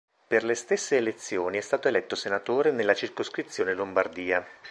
[0.27, 4.43] Per le stesse elezioni è stato eletto senatore nella circoscrizione Lombardia.